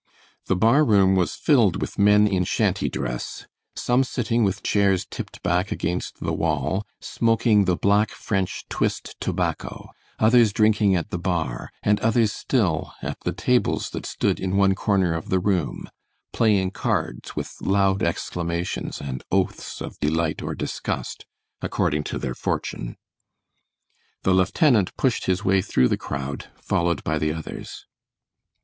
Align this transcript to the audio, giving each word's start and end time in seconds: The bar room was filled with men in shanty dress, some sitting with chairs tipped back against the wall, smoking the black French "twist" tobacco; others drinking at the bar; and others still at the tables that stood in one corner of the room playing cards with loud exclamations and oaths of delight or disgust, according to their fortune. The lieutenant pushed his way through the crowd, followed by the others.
The 0.47 0.55
bar 0.55 0.83
room 0.83 1.15
was 1.15 1.35
filled 1.35 1.79
with 1.79 1.99
men 1.99 2.25
in 2.25 2.43
shanty 2.43 2.89
dress, 2.89 3.45
some 3.75 4.03
sitting 4.03 4.43
with 4.43 4.63
chairs 4.63 5.05
tipped 5.05 5.43
back 5.43 5.71
against 5.71 6.21
the 6.21 6.33
wall, 6.33 6.87
smoking 6.99 7.65
the 7.65 7.75
black 7.75 8.09
French 8.09 8.65
"twist" 8.67 9.15
tobacco; 9.19 9.91
others 10.17 10.51
drinking 10.53 10.95
at 10.95 11.11
the 11.11 11.19
bar; 11.19 11.69
and 11.83 11.99
others 11.99 12.33
still 12.33 12.95
at 13.03 13.19
the 13.19 13.31
tables 13.31 13.91
that 13.91 14.07
stood 14.07 14.39
in 14.39 14.57
one 14.57 14.73
corner 14.73 15.13
of 15.13 15.29
the 15.29 15.37
room 15.37 15.87
playing 16.33 16.71
cards 16.71 17.35
with 17.35 17.57
loud 17.61 18.01
exclamations 18.01 18.99
and 18.99 19.23
oaths 19.31 19.81
of 19.81 19.99
delight 19.99 20.41
or 20.41 20.55
disgust, 20.55 21.27
according 21.61 22.03
to 22.05 22.17
their 22.17 22.33
fortune. 22.33 22.97
The 24.23 24.33
lieutenant 24.33 24.97
pushed 24.97 25.25
his 25.27 25.45
way 25.45 25.61
through 25.61 25.89
the 25.89 25.95
crowd, 25.95 26.49
followed 26.57 27.03
by 27.03 27.19
the 27.19 27.31
others. 27.31 27.85